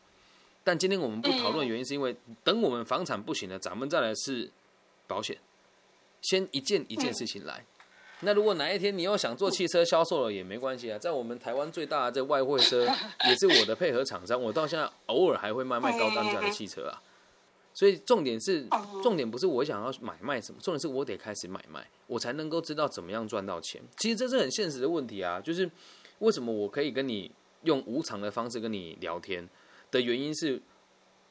[0.64, 4.50] 但今天我们不讨论原因，是因为等我们房产不行了，咱们再来是
[5.08, 5.38] 保险。
[6.24, 7.64] 先一件一件事情来。
[8.24, 10.98] 那如果哪一天你又想做汽车销售了，也没关系啊。
[10.98, 12.86] 在我们台湾最大的这外汇车
[13.28, 17.02] 也是我的配合厂商，我到现在偶尔还会卖卖高单价的汽车啊。
[17.74, 18.68] 所以重点是，
[19.02, 23.82] 重点不是我想要买卖什么，重点是我得开始买卖，我才能够知道怎么样赚到钱。
[23.98, 25.70] 其实这是很现实的问题啊，就是
[26.20, 27.32] 为什么我可以跟你
[27.64, 29.48] 用无偿的方式跟你聊天
[29.90, 30.62] 的原因是，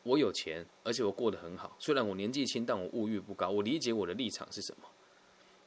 [0.03, 1.77] 我有钱，而且我过得很好。
[1.79, 3.51] 虽然我年纪轻，但我物欲不高。
[3.51, 4.89] 我理解我的立场是什么，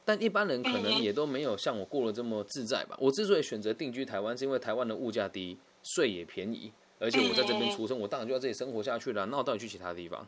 [0.04, 2.96] 但一般人可能也都没有像我过得这么自在吧。
[3.00, 9.24] 我之所以选择定居台湾，是因为台湾的物价低，税也便宜，而且我在这边出生，我当然就在这里生活下去了。
[9.26, 10.26] 那我到底去其他地方？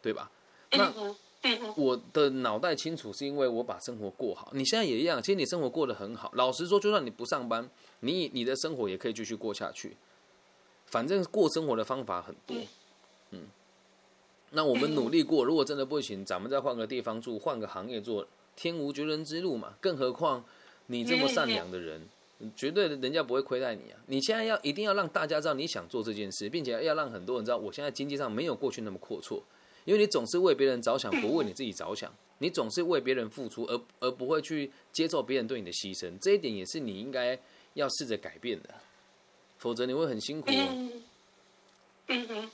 [0.00, 0.30] 对吧？
[0.72, 0.92] 那
[1.76, 4.50] 我的脑袋清楚，是因为我把生活过好。
[4.54, 6.30] 你现在也一样，其实你生活过得很好。
[6.34, 7.68] 老实说，就算你不上班，
[8.00, 9.96] 你你的生活也可以继续过下去。
[10.86, 12.56] 反正过生活的方法很多。
[13.30, 13.42] 嗯，
[14.50, 18.26] 那我们努力过，如果真的不行，咱们再换个地方住，换个行业做，
[18.60, 19.72] 天无绝人之路嘛。
[19.80, 20.44] 更何况
[20.88, 22.06] 你这么善良的人，
[22.54, 23.98] 绝对人家不会亏待你啊！
[24.06, 29.40] 你现在要一定要让大家知道你想做这件事，并且要让很多人知道，我现在经济上没有过去那么阔绰，
[29.86, 37.38] 因为你总是为别人着想，不为你自己着想，你总是为别人付出，而而不会去接受别人对你的牺牲，这一点也是你应该
[37.72, 38.74] 要试着改变的，
[39.56, 40.50] 否则你会很辛苦。
[40.50, 41.02] 嗯
[42.08, 42.50] 嗯嗯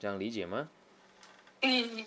[0.00, 0.68] 这样理解吗？
[1.62, 2.06] 嗯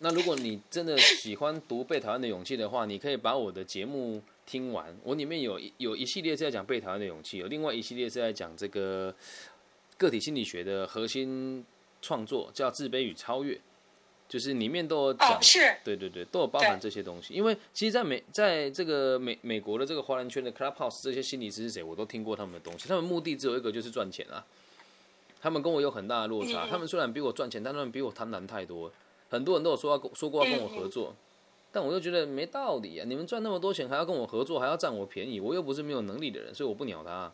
[0.00, 4.94] 那如果你真的喜欢读《被讨厌的勇气》的话，你可以把我的节目听完。
[5.04, 9.14] 我里面有一有一系列是在讲被讨厌的勇气，有另外一系列是在讲这个
[9.96, 11.64] 个体心理学的核心
[12.02, 13.58] 创作，叫自卑与超越，
[14.28, 17.32] 就是里面都有讲哦，是对对对，都有包含这些东西。
[17.32, 22.88] 因为其实，在美在这个美美国的这个华人圈的 Clubhouse 这些心理师是谁，我都听过他们的东西。
[22.88, 24.44] 他们目的只有一个，就是赚钱啊。
[25.40, 26.66] 他们跟我有很大的落差。
[26.66, 28.92] 嗯他们虽然比我赚钱，但他们比我贪婪太多。
[29.34, 31.14] 很多人都有说要跟说过要跟我合作，
[31.72, 33.04] 但我又觉得没道理啊！
[33.06, 37.32] 你们赚那么多钱，还要跟我合作，还要占我便宜，我又不是没有能力的人，所以我不鸟他。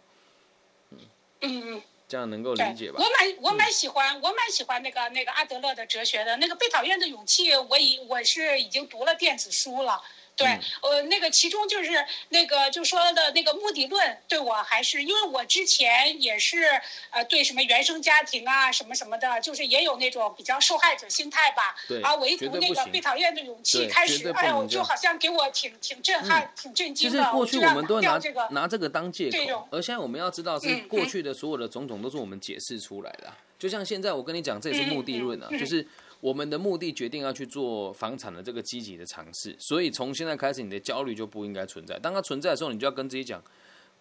[0.91, 0.99] 嗯
[1.43, 1.83] 嗯。
[2.09, 3.05] 这样能够理解吧我？
[3.05, 10.03] 蛮我蛮喜欢，我蛮喜欢那个那个阿德勒的哲学的那个被讨厌的勇气，我已我是已经读了电子书了。
[10.41, 11.93] 对，嗯呃，那个其中就是
[12.31, 16.65] 那个就说的那个目的论，对我还是因为我之前也是
[17.11, 21.77] 呃对什么原生家庭啊什么什么的，就是也有那种比较受害者心态吧。
[21.87, 27.19] 对啊，我一读那个被讨厌的勇气开始，哎呦，就好像给我挺挺震撼、挺震惊的。
[27.19, 33.37] 实过去我们都拿拿掉这个拿这个当借口而现在我们要知道是嗯过去的所有的种种都是我们解释出来的啊。
[33.59, 35.87] 就像现在我跟你讲，这也是目的论啊，就是
[36.21, 39.57] 我们的目的决定要去做房产的这个积极的尝试。
[39.59, 41.99] 所以从现在开始，你的焦虑就不应该存在。
[41.99, 43.43] 当它存在的时候，你就要跟自己讲，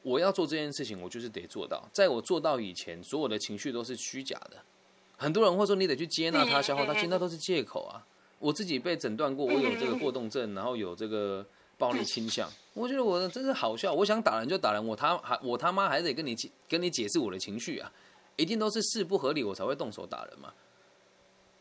[0.04, 1.88] 我要做这件事情，我就是得做到。
[1.94, 4.58] 在我做到以前，所有的情绪都是虚假的。
[5.18, 8.06] 很多人会说你得去接纳它、消化它，其实那都是借口啊。
[8.40, 11.46] 我自己被诊断过，我有这个过动症，然后有这个
[11.78, 12.50] 暴力倾向。
[12.74, 17.92] 我觉得我真是好笑，我想打人就打人，我他还我他妈还得跟你解跟你解释我的情绪啊，
[18.38, 20.54] 一定都是事不合理我才会动手打人嘛，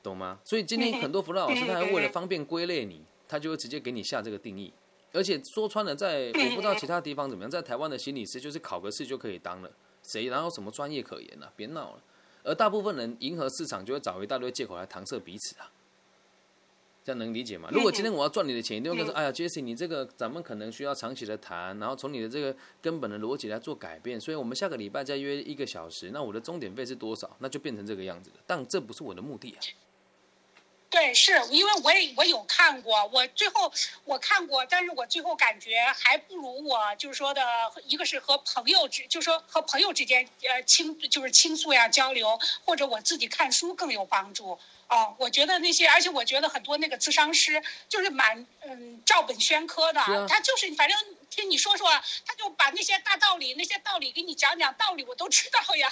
[0.02, 0.38] 懂吗？
[0.44, 4.72] 所以今天很多辅导老师 他还为了方便归类你，他就会直接给你下这个定义，
[5.12, 9.70] 而且说穿了，在 我不知道其他地方怎么样，在台湾的心理师就是考个试就可以当了，
[10.02, 11.52] 谁然后什么专业可言啊？
[11.56, 12.02] 别闹了。
[12.44, 15.70] 而大部分人迎合市场，就会找一大堆借口来搪塞彼此啊。
[17.04, 17.70] 这样能理解吗？
[17.72, 24.20] 如果今天我要赚你的钱，一定会跟说： “哎呀，Jesse，你这个咱们可能需要长期的谈，然后从你的这个根本的逻辑来做改变。
[24.20, 27.34] 所以我们下个礼拜再约一个小时，那我的终点费是多少？
[27.40, 28.36] 那就变成这个样子了。
[28.46, 29.58] 但这不是我的目的啊。
[30.90, 33.70] 对，是因为我也我有看过，我最后
[34.04, 37.42] 我看过，但是我最后感觉还不如我就是说的，
[37.84, 44.58] 一个是和朋友之，就说和朋友之间呃倾就是倾诉呀交流，或者我自己看书更有帮助。
[44.88, 50.98] 哦，我觉得那些，而且我觉得很多那个咨商师就是蛮嗯照本宣科的，啊他就是反正
[51.30, 51.86] 听你说说，
[52.24, 55.88] 他就把那些大道理、那些道理给你讲讲，道理我都知道呀。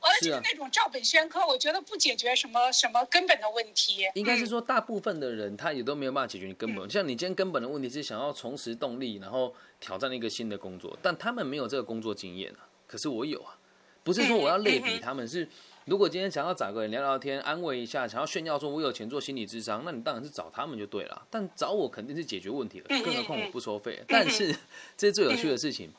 [0.00, 4.08] 完了就是那种照本宣科，我觉得不解决什么什么根本的问题。
[4.14, 6.88] 应该是说，大部分的人他也都没有办法解决你根本。
[6.90, 12.66] 像你今天根本的问题是想要重拾动力，然后挑战一个新的工作，但他们没有这个工作经验啊。
[12.86, 13.56] 可是我有啊，
[14.02, 15.46] 不是说我要类比他们，是
[15.86, 21.26] 如果今天想要找个人聊聊天，安慰一下，想要炫耀说我有钱做心理智商，那你当然是找他们就对了。
[21.30, 24.02] 但找我肯定是解决问题了，更何况我不收费。
[24.06, 24.54] 但是
[24.96, 25.90] 这是最有趣的事情。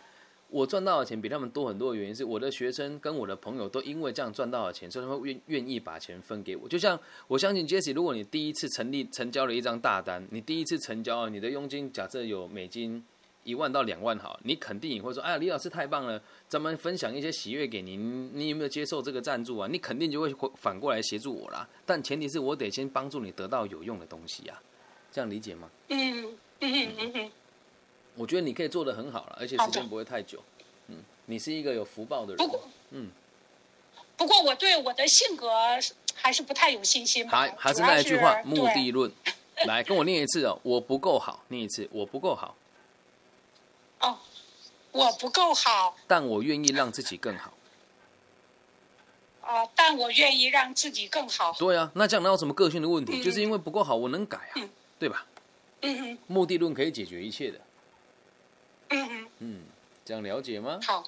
[0.49, 6.67] 我赚到的钱比他们多很多的原因是，我的学生跟我的朋友都因为这样赚到了钱，所以他们愿愿意把钱分给我。
[6.67, 13.01] 就像我相信 Jesse，如果你第一次成立成交了一张大单，你第一次成交，你的佣金假设有美金
[13.43, 19.67] 一万到两万好，你肯定也会说，哎呀，李老师太棒了，咱们分享一些喜悦给您，你有没有接受这个赞助啊？
[19.71, 21.67] 你肯定就会反过来协助我啦。
[21.85, 24.61] 但前提是我得先帮助你得到有用的东西呀、
[25.11, 25.69] 这样理解吗？
[25.89, 27.31] 嗯嗯嗯嗯
[28.15, 30.43] 我觉得你可以做的很好了，而且时间不会太久。
[30.87, 32.37] 嗯，你是一个有福报的人。
[32.37, 33.09] 不过嗯，
[34.17, 35.49] 不过我对我的性格
[36.13, 37.31] 还是不太有信心吧。
[37.31, 39.11] 还还是那一句话，目的论。
[39.65, 42.60] 来，跟我念一次哦，我不够好，念一次，我不够好，对
[44.01, 44.19] 哦，
[44.91, 47.53] 我不够好但我愿意让自己更好。
[49.41, 51.53] 啊、但我愿意让自己更好。
[51.59, 53.19] 对啊，那这样哪有什么个性的问题？
[53.19, 55.25] 嗯就是因为不够好，我能改啊嗯，对吧？
[55.81, 57.59] 嗯哼目的论可以解决一切的。
[58.89, 59.63] 嗯哼，嗯，
[60.05, 60.79] 这样了解吗？
[60.85, 61.03] 好。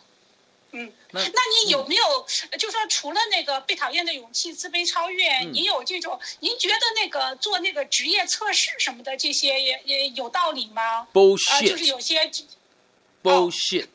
[0.76, 1.28] 嗯，那那
[1.64, 2.04] 你有没有，
[2.58, 6.20] 就说除了那个被讨厌的勇气、自卑超越，嗯你有这种？
[6.40, 10.82] 您觉得那个做那个职业测试什么的，这些也也有道理吗？
[10.82, 11.08] 啊、
[11.62, 12.32] 就是有 bullshit 些
[13.24, 13.88] bullshit。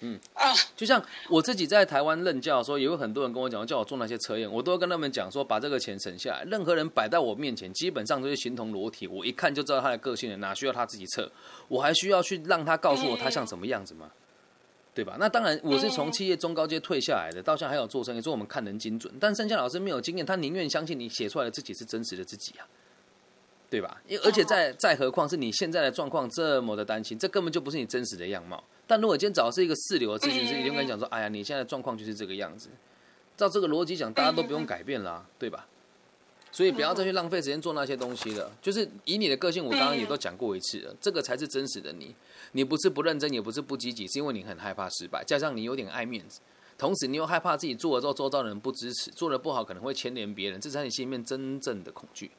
[0.32, 6.44] 啊，就像我自己在台湾任教的时候，也有很多人跟我讲，叫我做那些测验，我都会跟他们讲说，把这个钱省下来。
[6.44, 11.28] 任何人摆在我面前，基本上都是形同裸体，我一看就知道他的个性了，哪需要他自己测？
[11.66, 14.08] 我还需要去让他告诉我他像什么样子吗？
[14.94, 15.16] 对吧？
[15.18, 19.12] 那当然，我是从企业中高阶退下来的，到现在还有做生意，所以我们看人精准。
[19.18, 22.66] 但剩下老师没有经验，他宁愿相信你写出来的自己是真实的自己啊，
[23.70, 24.00] 对吧？
[24.06, 28.62] 因而且再再何况是你现在的状况这么的担心，这根本就不是你真实的样貌。
[28.86, 32.70] 但如果今天找的是一个四流的咨询师，一定跟你讲说：“哎呀，你现在的状况就是这个样子。”
[33.36, 35.66] 照这个逻辑讲，大家都不用改变啦，对吧？
[36.50, 38.50] 所以不要再去浪费时间做那些东西了。
[38.62, 42.14] 就是以你的个性，我刚刚也都讲过一次了，这个才是真实的你。
[42.52, 46.40] 你不是不认真，也不是不积极，是因为你很害怕失败，加上你有点爱面子，
[46.78, 52.30] 同时你又害怕自己做了之后周遭人不支持，做的不好可能会牵连别人，这才是你心里面真正的恐惧。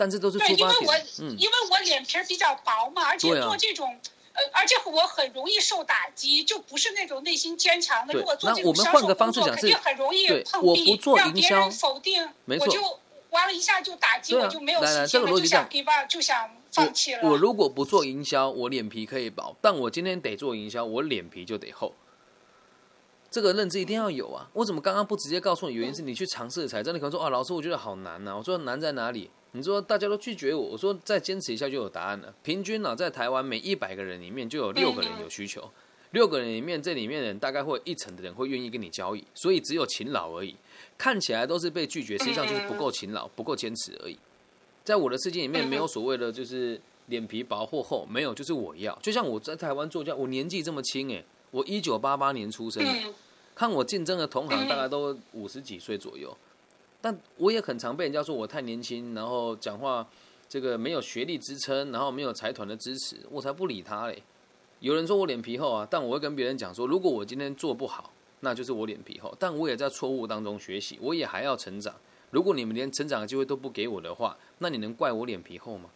[0.00, 1.06] 但这都是出发点。
[1.20, 4.00] 嗯，因为我脸皮比较薄嘛，而且做这种，
[4.32, 8.14] 呃，而且我很容易受打击，就不是那种内心坚强的。
[8.14, 12.80] 如果做这种销售工作，肯定很容易碰壁，让别人否定，我就
[13.28, 16.50] 完了一下就打击，我就没有信心了，就想 give up，就想。
[17.22, 21.92] 我如果不做营销，我脸皮可以薄；但我今天得做营销，我脸皮就得厚。
[23.30, 24.48] 这个认知一定要有啊！
[24.54, 25.74] 我怎么刚刚不直接告诉你？
[25.74, 28.36] 原因是你去尝试才真的可能说啊，老师，我觉得好难呐。
[28.36, 29.30] 我说难在哪里？
[29.52, 32.32] 你说大家都拒绝我，我说再坚持一下就有答案了。
[32.42, 35.68] 平均呢，在台湾每一百个人里面就有六个人有需求，
[36.12, 40.54] 六个人里面这里面人大概会一成的人会愿意跟你交易，所以只有勤劳而已。
[40.96, 44.18] 看起来都是被拒绝，实际上就是不够勤劳、不够坚持而已。
[44.84, 48.96] 在我的世界里面，没有所谓的就是脸皮薄或厚，没有，就是我要。
[49.02, 52.84] 就像我在台湾做教，我年纪这么轻，哎，我一九八八年出生，
[53.54, 56.36] 看我竞争的同行大概都五十几岁左右，
[57.00, 60.06] 但我也很常被人家说我太年轻，然后讲话
[60.48, 64.22] 这个没有学历支撑，然后没有财团的支持，我才不理他嘞。
[64.80, 71.94] 有人说我脸皮厚啊，但我会跟别人讲说，如果我今天做不好，那就是我脸皮厚，但我也在错误当中学习，我也还要成长。
[72.30, 75.90] 如果你们连成长的机会都不给我的话，那你能怪我脸皮厚吗？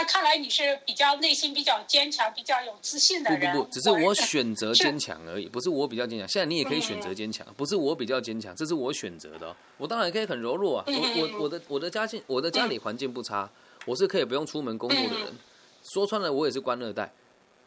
[0.00, 3.52] 那看来你是比较内心比较坚强、比较有自信的人。
[3.52, 6.26] 不不不， 只是我选择坚强而已，不是我比较坚强。
[6.26, 9.54] 现在你也可以选择坚强，不是我比较坚强，这是我选择的。
[9.76, 13.50] 我当然可以很柔弱啊，我我我的我的家境，我的家里环境不差，
[13.84, 15.34] 我是可以不用出门工作的人。
[15.92, 17.12] 说穿了，我也是官二代，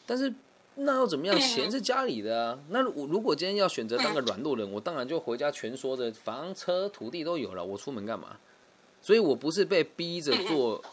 [0.08, 0.34] 但是。
[0.76, 1.40] 那又怎么样？
[1.40, 2.60] 钱是家里的啊。
[2.70, 8.38] 那我如果今天要选择当个软弱人，我当然就回家全说着房车土地都有了，我出门干嘛？
[9.00, 10.84] 所以我不是被逼着做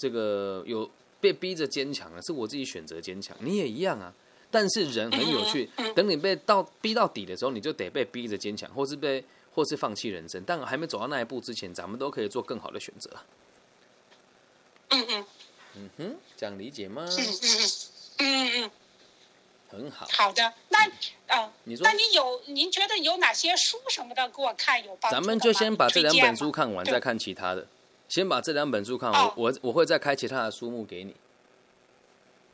[0.00, 3.36] 这个，有被逼着坚强了，是我自己选择坚强。
[3.40, 4.10] 你也一样啊。
[4.50, 9.22] 但是人很有趣，等你被到逼到底的时候，你就得被逼着坚强，或是被
[9.54, 10.42] 或是放弃人生。
[10.46, 13.10] 但还没走到那一步之前，咱们都可以做更好的选择。
[14.88, 15.26] 嗯嗯
[15.76, 17.06] 嗯哼，这样理解吗？
[17.06, 17.60] 嗯嗯
[18.18, 18.70] 嗯嗯嗯。
[19.70, 20.78] 很好，好的，那
[21.28, 27.68] 啊，你说，那你有您觉得有哪些书什么的给我看有帮助咱们就先把这两本书看完，再看其他的。
[28.10, 31.14] 先把这两本书看完，我我会再开其他的书目给你。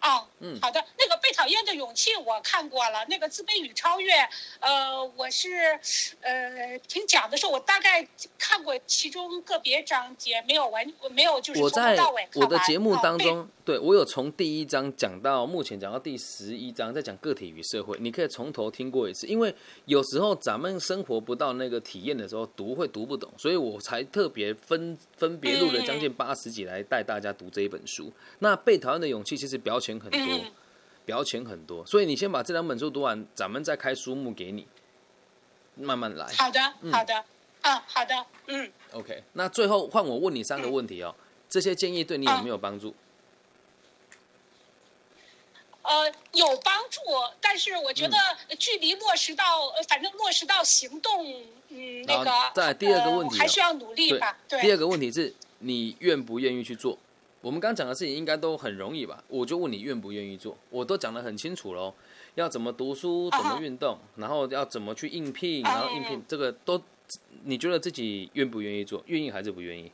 [0.02, 4.12] 哦，嗯，好的，那个被讨厌的勇气我看过了，那个自卑与超越，
[4.60, 5.78] 呃，我是
[6.20, 8.06] 呃听讲的时候，我大概
[8.38, 13.48] 看过其中个别章节，没有完，没有就是从头到尾我的节目当中。
[13.64, 19.26] 对，我有从第一章讲到目前讲到第十一章，在讲个体与社会，你可以从头听过一次。
[19.26, 19.52] 因为
[19.86, 28.12] 有时候咱们生活不到那个体验的时候，读会读不懂，所以我才特别分分别录了将近八十集来带大家读这一本书。
[28.38, 30.20] 那被讨厌的勇气其实标签很多，
[31.04, 34.66] 标签很多，所以你先把这两本书读完，咱们再开书目给你，
[35.76, 36.26] 慢慢来。
[36.36, 36.60] 好的，
[36.90, 37.24] 好的，
[37.62, 38.72] 嗯，好的，嗯。
[38.92, 41.14] OK，那最后换我问你三个问题哦，
[41.48, 42.94] 这些建议对你有没有帮助？
[45.82, 47.00] 呃，有帮助，
[47.40, 48.16] 但是我觉得
[48.58, 49.44] 距离落实到，
[49.88, 51.32] 反正落实到行动，
[51.68, 54.36] 嗯，那个，在第二个问题还需要努力吧。
[54.48, 56.98] 对，第二个问题是你愿不愿意去做？
[57.46, 59.22] 我们刚讲的事情应该都很容易吧？
[59.28, 60.58] 我就问你愿不愿意做？
[60.68, 61.94] 我都讲得很清楚喽，
[62.34, 66.82] 要怎么读书，怎么运动，然后要怎么去应聘，然后应聘这个都，
[67.44, 69.00] 你觉得自己愿不愿意做？
[69.06, 69.92] 愿意还是不愿意？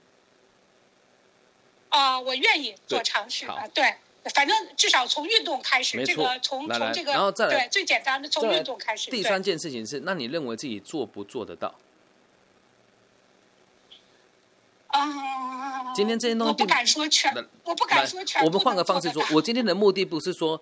[1.91, 3.97] 啊，我愿意做尝试啊，对。
[4.35, 9.11] 反正至少从运动开始，这个从从这个，然后再来对最简单的从运动开始。
[9.11, 11.75] 第三件事情是，那你认为自己做不做得到？
[14.87, 17.33] 啊，今天这些东西我不敢说全，
[17.65, 18.45] 我不敢说全。
[18.45, 20.61] 我们换个方式说，我今天的目的不是说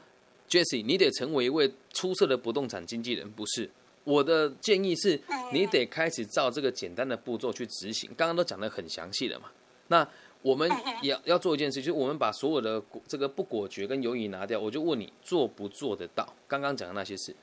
[0.48, 3.70] ，Jesse，你得成为一位出色的不动产经纪人，不是。
[4.04, 5.20] 我的建议是，
[5.52, 8.10] 你得开始照这个简单的步骤去执行。
[8.16, 9.50] 刚刚都讲的很详细了嘛，
[9.88, 10.08] 那。
[10.42, 10.66] 我们
[11.02, 14.58] 也要做一件事，就是我们把所有的这个不果决跟犹豫拿掉。
[14.58, 16.26] 我就问你做不做得到？
[16.48, 17.36] 刚刚讲的那些事。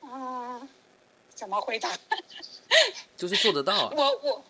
[0.00, 0.66] 啊？
[1.34, 1.90] 怎么回答？
[3.18, 3.88] 就是做得到。
[3.88, 4.44] 啊我我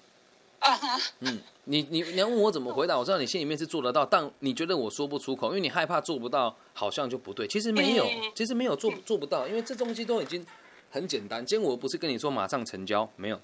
[0.62, 1.00] 啊哈。
[1.20, 7.46] 嗯，你你你要问我怎么回答，我知道你心里面是做得到，但你觉得我说不出口，因为你害怕做不到，好像就不对。
[7.46, 10.44] 其实没有，其实没有做做不到，因为这东西都已经
[10.90, 11.44] 很简单。
[11.44, 13.40] 今天我不是跟你说马上成交，没有，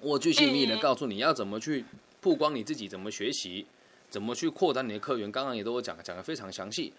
[0.00, 1.84] 我具细密的告诉你要怎么去
[2.20, 3.66] 曝光你自己，怎么学习，
[4.08, 5.30] 怎么去扩展你的客源。
[5.30, 6.92] 刚刚也都有讲，讲的非常详细，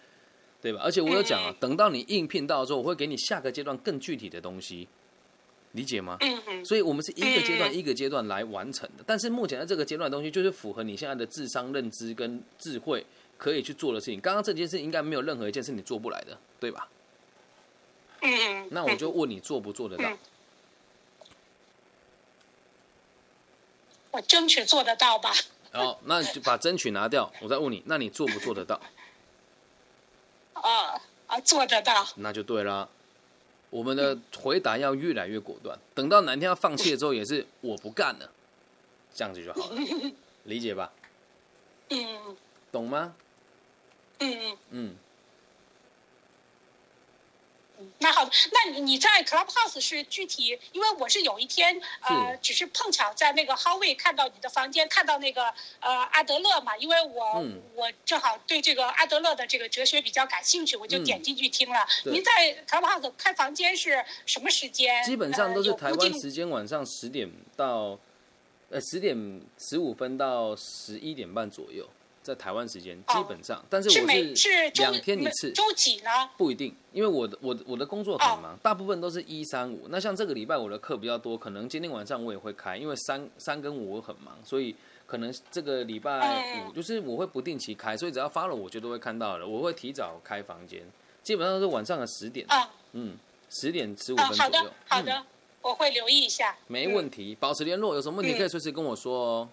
[0.60, 0.80] 对吧？
[0.82, 4.88] 而且我有讲啊，等到你应聘到之后，我会给你下个阶段更具体的东西。
[5.72, 6.16] 理解吗？
[6.20, 9.04] 嗯嗯，所以我们是一个阶段一个阶段来完成的。
[9.06, 13.04] 但是目前在这个阶段的东西，就是符合你现在的智商认知跟智慧
[13.38, 14.20] 可以去做的事情。
[14.20, 16.88] 刚刚这件事应该没有任何一件事你做不来的，对吧？
[18.22, 18.68] 嗯嗯。
[18.70, 20.16] 那我就问你做不做得到？
[24.10, 25.32] 我争取做得到吧。
[25.72, 27.32] 好，那就把争取拿掉。
[27.40, 28.80] 我再问你，那你做不做得到？
[30.54, 32.04] 啊 啊，做得到。
[32.16, 32.88] 那就对了。
[33.70, 38.30] 我们的回答要越来越果断，等到哪天要放弃了之后，也是我不干了，
[39.14, 39.76] 这样子就好了，
[40.44, 40.92] 理解吧？
[41.90, 42.36] 嗯，
[42.72, 43.14] 懂吗？
[44.18, 44.94] 嗯嗯嗯。
[47.98, 55.44] 那好，那你在 Clubhouse 是具体，因为我是有一天呃，只是碰巧在那个 Hallway 看到你的房间，看到那个
[55.80, 61.86] 呃阿德勒嘛，因为我我正好对这个阿德勒的这个哲学比较感兴趣，我就点进去听了。
[62.04, 65.04] 您在 Clubhouse 开房间是什么时间？
[65.04, 67.98] 基本上都是台湾时间晚上十点到
[68.70, 71.88] 呃十点十五分到十一点半左右。
[72.30, 73.94] 在台湾时间基本上，但是我
[74.36, 76.10] 是两天一次，周几呢？
[76.36, 79.88] 不一定，因为我的我的我的工作很忙，大部分都是一三五。
[79.88, 84.76] 那像这个礼拜我的课比较多，可能今天晚上我也会开，因为三三跟五我很忙，所以
[85.06, 89.46] 可能这个礼拜五就是我会不定期开，所以只要发了我就都会看到了。
[89.46, 90.82] 我会提早开房间，
[91.24, 92.46] 基本上都是晚上的十点，
[92.92, 93.16] 嗯，
[93.50, 94.42] 十点十五分左右。
[94.42, 95.24] 好的，好的，
[95.62, 96.56] 我会留意一下。
[96.68, 99.48] 没问题，保持联络，有什么问题可以随时跟我说哦。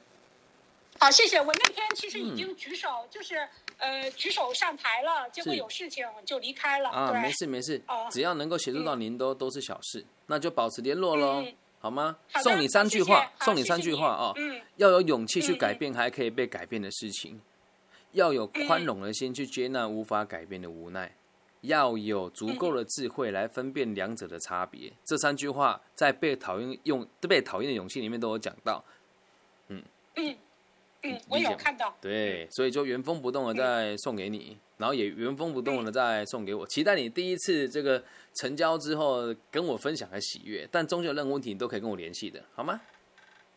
[0.99, 1.39] 好，谢谢。
[1.39, 6.89] 我那天其实已经举手，就是呃举手上台了，结果有事情就离开了。
[6.89, 7.81] 啊，没事没事，
[8.11, 11.45] 只要能够协助到您都都是小事，那就保持联络喽，
[11.79, 12.17] 好吗？
[12.41, 14.33] 送你三句话，送你三句话啊。
[14.35, 14.59] 嗯。
[14.77, 17.39] 要有勇气去改变还可以被改变的事情，
[18.13, 21.15] 要有宽容的心去接纳无法改变的无奈，
[21.61, 24.91] 要有足够的智慧来分辨两者的差别。
[25.05, 28.83] 这三句话在被讨厌用被讨厌的勇气里面都有讲到。
[29.69, 29.83] 嗯
[30.15, 30.35] 嗯。
[31.11, 31.95] 嗯，我有看到。
[32.01, 36.65] 对，所以就原封不动的再送给你，然后也原封不动的再送给我。
[36.67, 38.03] 期待你第一次这个
[38.35, 42.79] 成交之后跟我分享的喜悦，但终究有任何问题你都可以跟我联系的，好吗？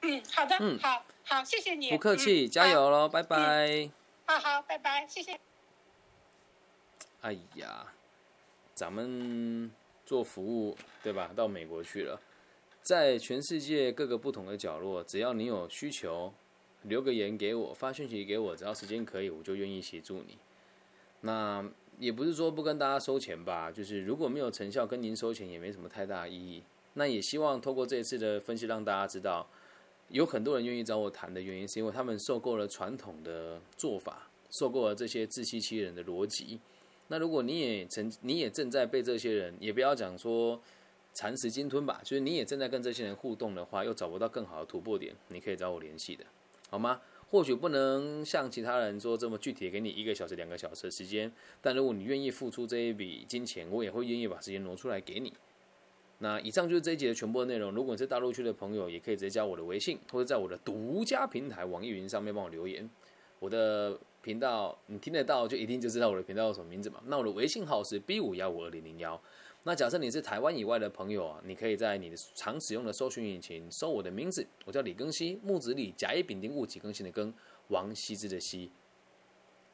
[0.02, 0.56] 嗯，好的。
[0.60, 1.90] 嗯，好，好，谢谢你。
[1.90, 3.90] 不客气，加油喽，拜拜。
[4.26, 5.38] 好好，拜拜，谢谢。
[7.20, 7.86] 哎呀，
[8.74, 9.70] 咱们
[10.06, 11.30] 做服务对吧？
[11.36, 12.20] 到美国去了，
[12.82, 16.32] 在全世界各个不同的角落，只要你有需求。
[16.82, 20.38] 留个言给我，发讯息给我，只要时间可以，我就愿意协助你。
[21.22, 21.64] 那
[21.98, 26.62] 也不是说不跟大家收钱吧，就是如果没有成效，跟您收钱也没什么太大意义。
[26.94, 29.46] 那也希望透过这一次的分析，让大家知道，
[30.08, 36.58] 有很多人愿意找我谈的原因，是因为他们受够了传统的做法，受够了这些自欺欺人的逻辑。
[37.08, 40.60] 那如果你也曾，你也正在被这些人，也不要讲说
[41.12, 46.24] 蚕食鲸吞吧，就是你也正在跟这些人互动的话，又找不到更好的突破点，你可以找我联系的。
[46.70, 47.00] 好吗？
[47.28, 51.30] 或许不能像其他人说这么具体，给你一个小时、两个小时的时间。
[51.60, 55.32] 但如果你愿意付出这一笔金钱，我也会愿意把时间挪出来给你。
[56.18, 57.72] 那以上就是这一集的全部内容。
[57.72, 62.88] 如果你是大陆区的朋友，也可以直接加我的微信，或者在我的独家平台网易云上面帮我留言。
[63.38, 67.00] 我的频道你听得到，就一定就知道我的频道什么名字嘛。
[67.06, 69.20] 那我的微信号是 B 五幺五二零零幺。
[69.62, 77.32] 那假设你是台湾以外的朋友啊，你可以在你的常使用的搜寻引擎搜我的名字，我叫李庚希，木子李，甲乙丙丁戊己庚辛的庚，
[77.68, 78.72] 王羲之的羲。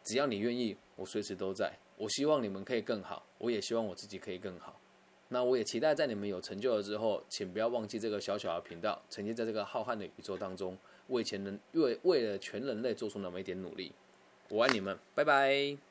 [0.03, 1.73] 只要你愿意，我随时都在。
[1.97, 4.81] 我希望你们可以更好，我也希望我自己可以更好。
[5.29, 10.77] 那我也期待在你们有成就了之后，请不要忘记这个小小的频道，沉浸在这个浩瀚的宇宙当中，
[11.09, 13.93] 为全人为为了全人类做出那么一点努力。
[14.49, 15.86] 我爱你们，拜拜。